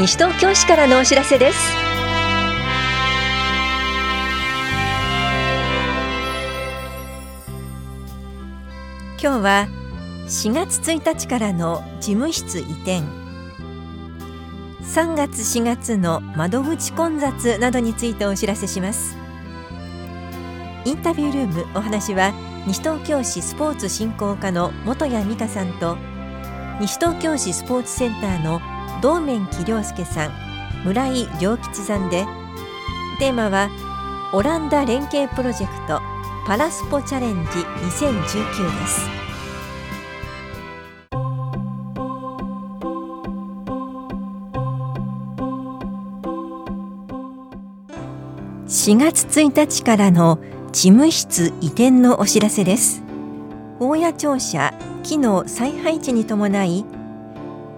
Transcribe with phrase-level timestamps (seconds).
[0.00, 1.58] 西東京市からのお知らせです。
[9.22, 9.68] 今日は
[10.26, 13.02] 4月1日からの事務室移転。
[14.84, 19.18] 3月4月の窓口混雑などについてお知らせします。
[20.86, 22.32] インタビュールームお話は
[22.66, 25.98] 西東京市スポーツ振興課の本谷美香さんと
[26.80, 28.62] 西東京市スポーツセンターの
[29.00, 30.32] 道面木亮介さん
[30.84, 32.26] 村井良吉さんで
[33.18, 33.70] テーマは
[34.34, 36.02] オランダ連携プロジェクト
[36.46, 39.20] パラスポチャレンジ2019です。
[48.90, 50.38] 4月1日からの
[50.72, 53.02] 事務室移転のお知らせです。
[53.78, 56.84] 大谷庁舎機能再配置に伴い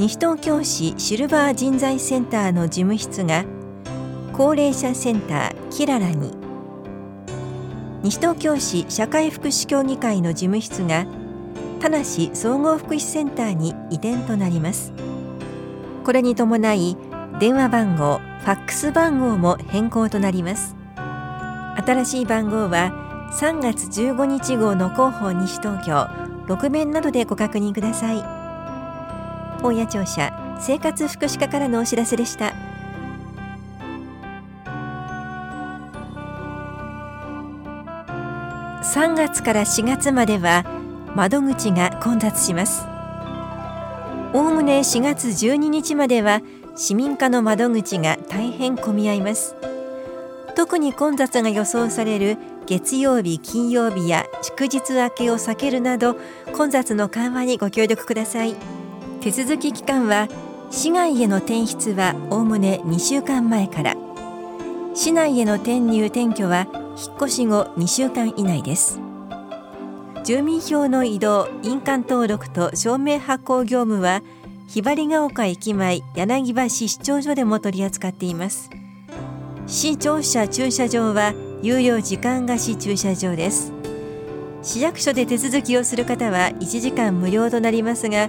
[0.03, 3.45] 西東京市シルバー人材センターの事務室が
[4.33, 6.33] 高齢者センターキララに。
[8.03, 11.07] 西東京市社会福祉協議会の事務室が
[11.79, 14.93] 田梨総合福祉センターに移転となります。
[16.03, 16.97] これに伴い
[17.39, 20.75] 電話番号ファックス番号も変更となります。
[21.77, 26.09] 新しい番号は3月15日号の広報西東京。
[26.49, 28.42] 6面などでご確認ください。
[29.63, 32.53] 大谷庁舎生活福祉課からのお知らせでした。
[38.83, 40.65] 3月から4月までは
[41.15, 42.85] 窓口が混雑します。
[44.35, 46.41] おおむね4月12日までは
[46.75, 49.55] 市民課の窓口が大変混み合います。
[50.57, 56.17] 特に混雑が予想される月曜日金曜日や祝日明けを避けるなど
[56.53, 58.82] 混雑の緩和にご協力ください。
[59.23, 60.27] 手続き期間は
[60.73, 63.95] 市外への転出はおおむね2週間前から。
[64.97, 66.67] 市内への転入転居は
[66.99, 68.99] 引っ越し後2週間以内です。
[70.25, 74.23] 住民票の移動印鑑登録と証明発行業務は
[74.67, 78.71] ひばりが丘駅前柳橋市長所でも取り扱っています。
[79.69, 81.33] 市庁舎駐車場は
[81.63, 83.73] 有料時間貸し駐車場です。
[84.63, 88.29] 市役所で手続きをする方は1時間無料となりますが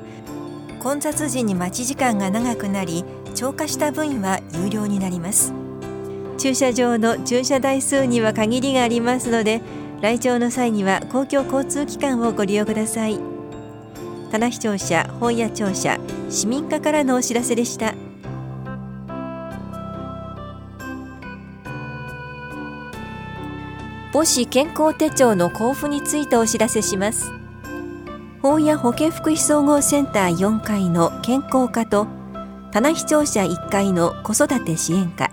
[0.83, 5.53] 混雑時に待ち時間が長くなり超過した分は有料になります。
[6.38, 9.61] 駐車場の駐車台数には限りがありますので
[10.01, 13.17] 来庁の際には公共交通機関をご利用ください。
[14.29, 15.99] 棚視聴者本屋庁舎
[16.29, 17.93] 市民課からのお知らせでした。
[24.11, 27.42] 母子健康手帳の交付についてお知らせします。
[28.43, 32.07] 本屋保健福祉総合センター4階の健康課と
[32.73, 35.31] 棚視聴者1階の子育て支援課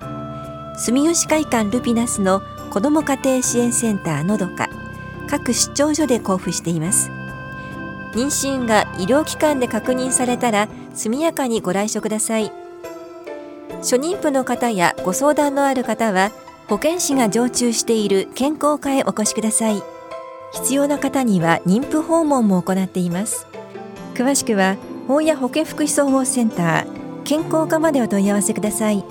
[0.78, 2.41] 住吉会館ルピナスの
[2.71, 4.69] 子ども家庭支援センターのどか
[5.28, 7.10] 各出張所で交付しています。
[8.15, 12.53] 妊娠が医療機関で確認されたら速やかにご来所ください。
[13.78, 16.31] 初妊婦の方やご相談のある方は
[16.69, 20.00] 保健師が常駐している健康課へお越しください。
[20.53, 23.47] 必要な方には妊婦訪問も行っています。
[24.15, 29.05] 詳しくは法や保健福祉総合センター健康課までお問い合わせください。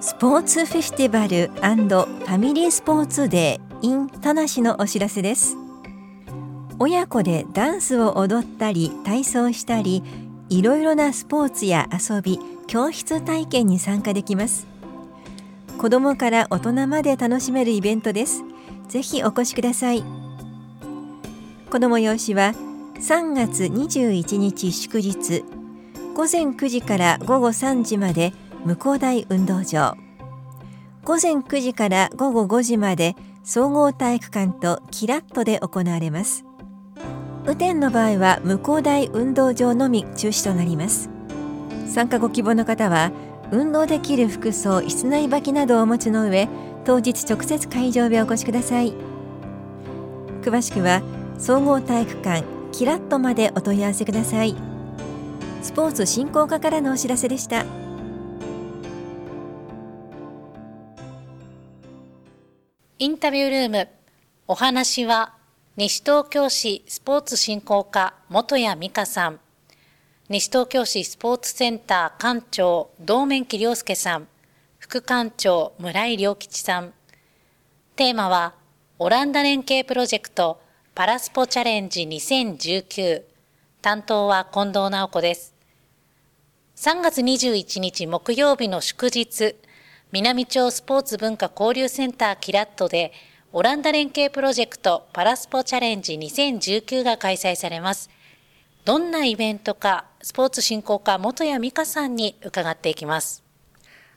[0.00, 5.56] スポーツフェスティバルファミリースポーツデー in 田無のお知らせです。
[6.78, 10.02] 親子でダンスを踊ったり体操したり
[10.48, 14.69] いろいろなスポーツや遊び教室体験に参加できます。
[15.80, 18.44] 子どもから大人まで楽しめるイベントです。
[18.88, 20.02] ぜひお越しください。
[21.70, 22.52] この催しは
[22.96, 25.42] 3月21日祝日
[26.14, 28.34] 午前9時から午後3時まで
[28.66, 29.96] 向こう大運動場。
[31.02, 36.44] 午前9時から午後5時まで総合体育館とキラットで行われます。
[37.46, 41.08] 雨天の場合は向こう大運動場のみ中止となります。
[41.86, 43.12] 参加ご希望の方は
[43.52, 46.48] 運動できる服装室内履きなどをお持ちの上
[46.84, 48.94] 当日直接会場へお越しください。
[50.42, 51.02] 詳しくは
[51.38, 54.54] 総合体育館キラットまでお問い合わせください。
[55.62, 57.64] スポーツ振興課からのお知らせでした。
[62.98, 63.88] インタビュールーム
[64.46, 65.34] お話は
[65.76, 69.40] 西東京市スポーツ振興課元谷美香さん、
[70.32, 74.28] 西東京市スポーツセンター館長道面木亮介さん、
[74.78, 76.92] 副館長村井良吉さん。
[77.96, 78.54] テーマは、
[79.00, 80.60] オランダ連携プロジェクト
[80.94, 83.24] パラスポチャレンジ2019
[83.82, 85.52] 担当は近藤直子です。
[86.76, 89.56] 3月21日木曜日の祝日、
[90.12, 93.12] 南町スポーツ文化交流センターキラットで、
[93.52, 98.10] オランダ連携プロジェクトパラスポチャレンジ2019が開催されます。
[98.84, 103.42] どんなイベントか、スポーツ振興課元谷美香さんに伺っていきます。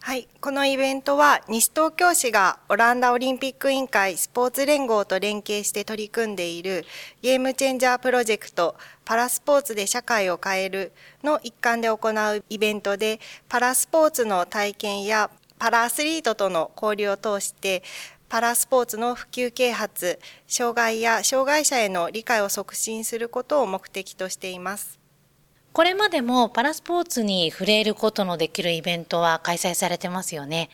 [0.01, 0.27] はい。
[0.41, 6.83] このイベントは、西東京市がオランダオリンピック委員会スポーツ連合と連携して取り組んでいる
[7.21, 10.91] ゲームチェンジャープロジェクトパラスポーツで社会を変える
[11.23, 17.81] の一環で行うイベントで、パラスポーツの体験やパラアスリートとの交流を通して、
[18.27, 20.19] パラスポーツの普及啓発、
[20.49, 25.02] 障害や障害者への理解を促進することを目的としています。
[25.73, 30.69] これまでもパラスポーツに触れることのできるイベントは開催されてますよね。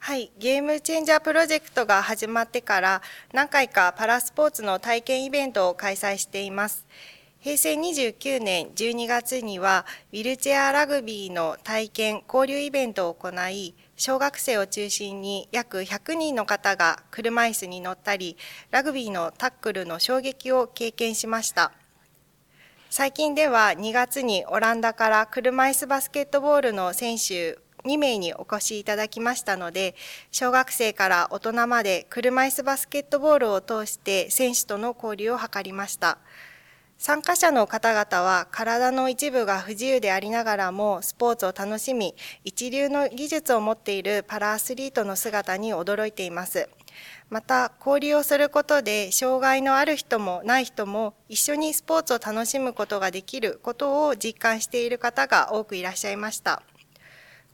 [0.00, 3.02] はい、ゲームチェンジャープロジェクトが始まってから
[3.32, 6.84] 何回かパラスポーツの体験イベントを開催しています。
[7.38, 18.36] 平成29年12月にはウィルチェアラグビーの体験交流イベントを行い小学生を中心に約100人の方が車椅子に乗ったり
[18.72, 21.70] ラグビーのタックルの衝撃を経験しました。
[22.88, 29.94] 最近では2月にオランダから車椅子バスケットボールの選手2名にお越しいただきましたので、
[30.30, 36.18] 小学生から大人まで車椅子バスケットボールを通して選手との交流を図りました。
[36.96, 46.68] 参加者の方々は体の一部が不自由でありながらもスポーツを楽しみ、一流の技術を持っているパラアスリートの姿に驚いています。
[47.28, 56.62] また交流をすることで障害のある人もない人も一緒にスポーツを楽しむことができることを実感している方が多くいらっしゃいました。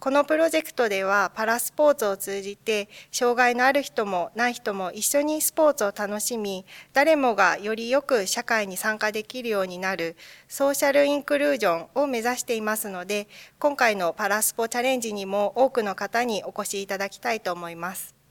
[0.03, 10.17] このプロジェクトではパラスポーツを通じて障害のある人もない人も一緒にスポーツを楽しみ誰もがよりよく社会に参加できるようになる
[10.49, 13.29] ソーシャルインクルージョンを目指していますので
[13.61, 18.22] 今回のパラスポチャレンジにも多くの方にお越しいただきたいと思います。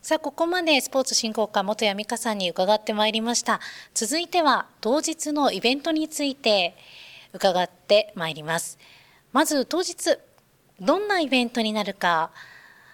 [0.00, 3.60] さあ、ここまでスポーツ振興課元谷美香さんに伺ってまいりました。
[3.94, 6.76] 続いては、当日のイベントについて
[7.32, 8.78] 伺ってまいります。
[9.32, 10.18] まず、当日、
[10.80, 12.30] どんなイベントになるか、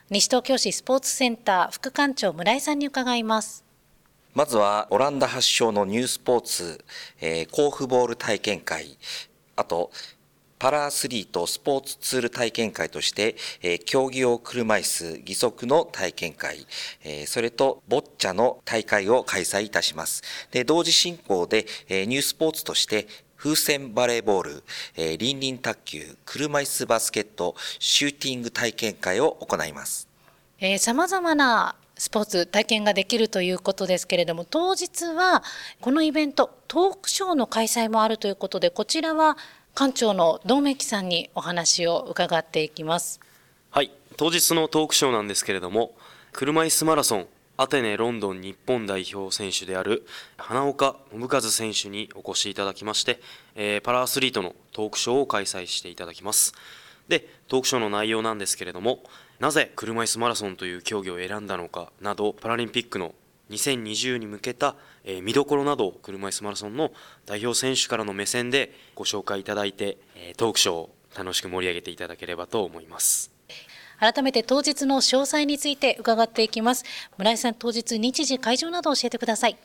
[0.09, 3.65] 西東京市スポーツセンター副館長村井さんに伺います。
[4.33, 6.85] まずは、オランダ発祥のニュースポーツ、
[7.21, 8.99] えー、甲府ボール体験会、
[9.57, 9.93] あと、
[10.65, 16.67] パラアスリートスポーツツール体験会として、え、競技用車椅子義足の体験会、
[17.05, 20.23] え、それとボッチャの大会を開催いたします。
[20.53, 24.65] で、同時進行で、え、ニュースポーツとして風船バレーボール、
[24.97, 30.09] えー、輪卓球、車椅子バスケット、シューティング体験会を行います。
[30.61, 35.43] えー、様々なスポーツ体験ができるということですけれども、当日は
[35.83, 39.37] このイベント、トークショーの開催もあるということで、こちらは
[39.77, 43.19] 館長の道明さんにお話を伺っていきます。
[43.73, 43.91] はい。
[44.17, 45.97] 当日のトークショーなんですけれども
[46.31, 47.27] 車椅子マラソン
[47.57, 50.07] アテネロンドン日本代表選手である
[50.37, 53.21] 花岡信和選手にお越しいただきまして、
[53.57, 56.55] えー、パラアスリートのトークショーを開催していただきます。
[57.09, 59.01] でトークショーの内容なんですけれども
[59.41, 63.13] なぜ車椅子マラソンという競技を選んだのかなどパラリンピックの
[63.51, 66.93] 2020に向けた、えー、見どころなどを車椅子マラソンの
[67.27, 73.31] 代表選手からの目線でご紹介いただいて、えー、トークショーを楽しく盛り上げていただければと思います。
[73.99, 76.85] 改めて当日の詳細について伺っていきます。
[77.17, 79.57] 村井さん、当日日時会場など教えてください。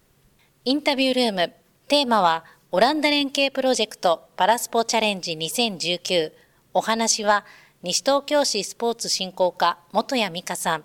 [0.64, 1.52] インタビュールーム、
[1.88, 6.45] テーマは、オランダ連携プロジェクトパラスポチャレンジ2019
[6.78, 7.46] お話は
[7.82, 10.84] 西東京市スポーツ振興課元谷美香さん、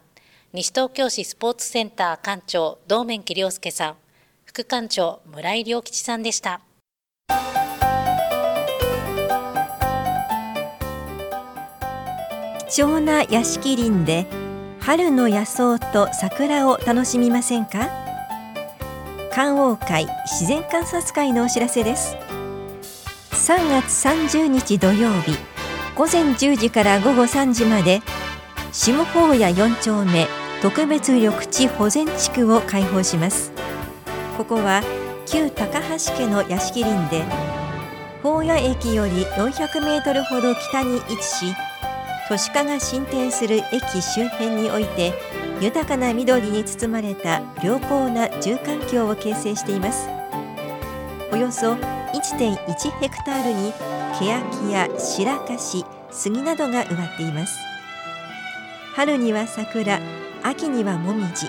[0.53, 3.95] 西東京市スポーツセンター館長道面木亮介さん、
[4.45, 6.61] 副館長村井良吉さんでした。
[12.69, 14.27] 貴重な屋敷林で
[14.79, 17.89] 春の野草と桜を楽しみませんか？
[19.33, 22.15] 観桜会自然観察会のお知らせです。
[23.31, 25.50] 3月30日土曜日。
[26.01, 28.01] 午前10時から午後3時まで
[28.71, 30.25] 下法屋4丁目
[30.59, 33.51] 特別緑地保全地区を開放します。
[34.35, 34.81] ここは
[35.27, 37.23] 旧高橋家の屋敷林で
[38.23, 41.55] 法屋駅より400メートルほど北に位置し
[42.27, 45.13] 都市化が進展する駅周辺において
[45.59, 50.09] 豊かな緑に包まれた良好な住環境を形成しています。
[51.31, 57.57] およそ1.1ヘクタールに欅や白樫杉などが植わっています。
[58.95, 59.99] 春には桜
[60.43, 61.47] 秋にはもみじ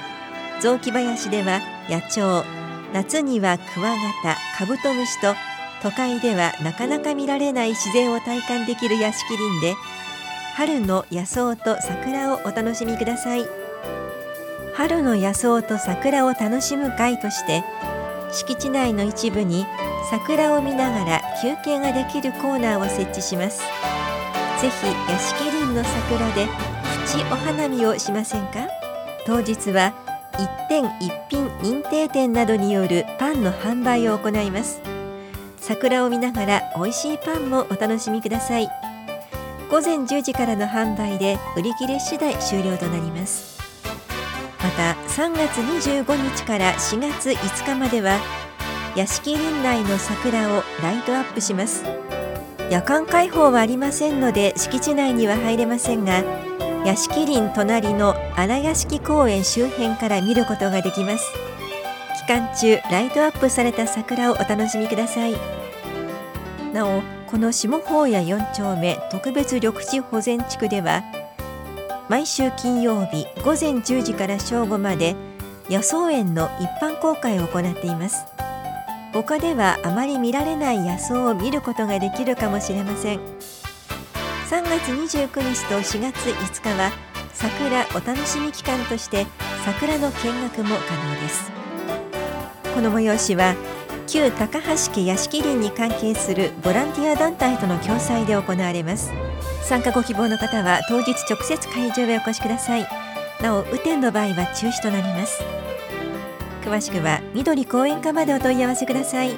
[0.61, 2.47] 雑木林では野鳥。
[2.93, 5.35] 夏にはクワガタカブトムシと
[5.83, 9.75] 都会ではなかなか見られない自然を体感できる屋敷林で
[10.55, 13.47] 春の野草と桜をお楽しみください。
[14.75, 17.65] 春の野草と桜を楽しむ会として
[18.31, 19.67] 敷地内の一部に
[20.11, 23.61] 桜を見ながら休憩ができるコーナーを設置します。
[24.61, 26.47] ぜひ屋敷林の桜で
[27.07, 28.69] プチお花見をしませんか？
[29.27, 29.95] 当日は
[30.35, 34.81] 一点一品認定店などによるパンの販売を行います。
[35.59, 38.69] 桜を見ながら美味しいパンもお楽しみください。
[39.71, 43.61] 午前10時からの販売で売り切れ次第終了となります。
[44.63, 48.19] また3月25日から4月5日までは
[48.95, 51.85] 屋敷林内の桜をライトアップします。
[52.71, 56.23] 夜間開放はありませんので敷地内には入れませんが
[56.85, 61.33] 屋敷林隣の荒屋敷公園周辺から見ることができます。
[62.21, 65.35] 期間中ライトアップされた桜をお楽しみください。
[66.73, 71.03] なおこの下法屋4丁目特別緑地保全地区では
[72.09, 75.17] 毎週金曜日午前10時から正午まで
[75.71, 78.32] 野草園の一般公開を行っています。
[79.13, 83.21] 他ではあまり見られない野草を見ることができるかもしれません。
[84.49, 86.91] 3月29日と4月5日は
[87.33, 89.27] 桜お楽しみ期間として
[89.65, 91.53] 桜の見学も可能です。
[92.75, 93.55] この催しは
[94.07, 99.13] 旧高橋家屋敷林に関係するボランティア団体との共催で行われます。
[99.63, 102.87] 参加ご希望の方は当日直接会場へお越しください。
[103.41, 105.43] なお雨天の場合は中止となります。
[106.63, 109.33] 詳しくは緑公園課までお問い合わせください。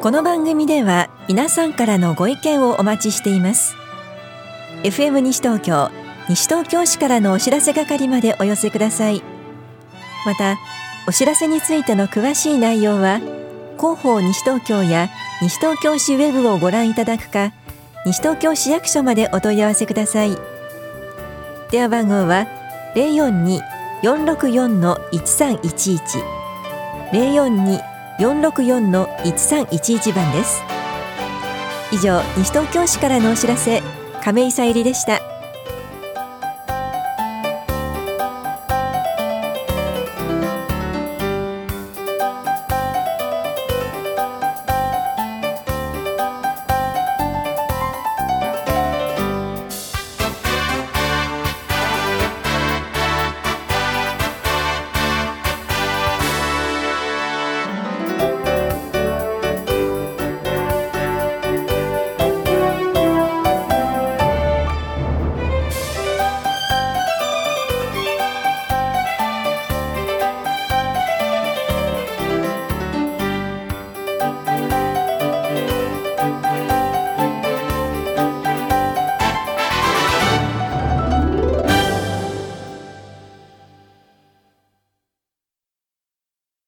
[0.00, 3.76] この番組では皆さんからのご意見をお待ちしています。
[4.82, 5.90] FM 西東京
[6.28, 9.22] 西東京市からのお知らせ係までお寄せください。
[10.24, 10.58] また
[11.06, 13.20] お知らせについての詳しい内容は
[13.78, 15.10] 広報西東京や
[15.42, 17.52] 西東京市ウェブをご覧いただくか
[18.06, 20.59] 西東京市役所までお問い合わせください。
[21.70, 22.48] 電話番号は
[22.96, 23.62] 零四二
[24.02, 26.02] 四六四の一三一一。
[27.12, 27.80] 零四二
[28.18, 30.62] 四六四の一三一一番です。
[31.92, 33.82] 以上西東京市からのお知らせ
[34.20, 35.29] 亀井さゆりでした。